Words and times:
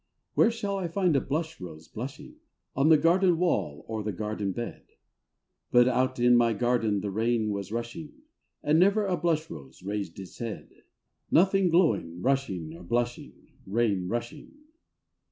11. 0.33 0.33
Where 0.33 0.49
shall 0.51 0.77
I 0.79 0.87
find 0.87 1.15
a 1.15 1.21
blush 1.21 1.61
rose 1.61 1.87
blushing?— 1.87 2.37
On 2.75 2.89
the 2.89 2.97
garden 2.97 3.37
wall 3.37 3.85
or 3.87 4.01
the 4.01 4.11
garden 4.11 4.51
bed.— 4.51 4.81
But 5.71 5.87
out 5.87 6.17
in 6.17 6.35
my 6.35 6.53
garden 6.53 7.01
the 7.01 7.11
rain 7.11 7.51
was 7.51 7.71
rushing 7.71 8.11
And 8.63 8.79
never 8.79 9.05
a 9.05 9.15
blush 9.15 9.47
rose 9.51 9.83
raised 9.83 10.19
its 10.19 10.39
head. 10.39 10.69
Nothing 11.29 11.69
glowing, 11.69 12.19
flushing 12.19 12.73
or 12.75 12.81
blushing: 12.81 13.49
Rain 13.67 14.07
rushing. 14.07 14.55